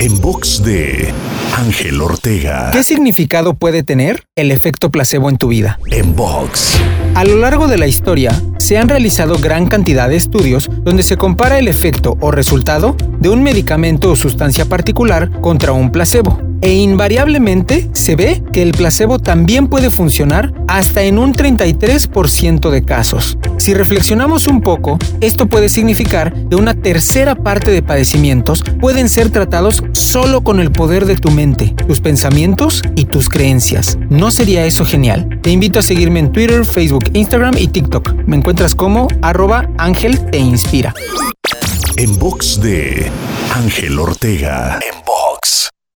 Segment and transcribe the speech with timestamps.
[0.00, 1.12] En box de
[1.56, 2.70] Ángel Ortega.
[2.72, 5.78] ¿Qué significado puede tener el efecto placebo en tu vida?
[5.90, 6.78] En box.
[7.14, 11.16] A lo largo de la historia, se han realizado gran cantidad de estudios donde se
[11.16, 16.72] compara el efecto o resultado de un medicamento o sustancia particular contra un placebo e
[16.74, 23.38] invariablemente se ve que el placebo también puede funcionar hasta en un 33% de casos.
[23.58, 29.30] Si reflexionamos un poco, esto puede significar que una tercera parte de padecimientos pueden ser
[29.30, 33.98] tratados solo con el poder de tu mente, tus pensamientos y tus creencias.
[34.10, 35.40] ¿No sería eso genial?
[35.42, 38.14] Te invito a seguirme en Twitter, Facebook, Instagram y TikTok.
[38.26, 40.94] Me encuentras como arroba Ángel Te Inspira.
[41.96, 43.10] En box de
[43.54, 44.78] Ángel Ortega.